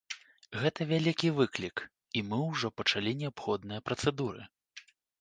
[0.61, 1.77] Гэта вялікі выклік,
[2.21, 4.43] і мы ўжо пачалі неабходныя працэдуры.